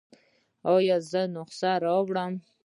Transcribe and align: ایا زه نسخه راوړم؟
ایا 0.73 0.97
زه 1.09 1.21
نسخه 1.33 1.71
راوړم؟ 1.83 2.33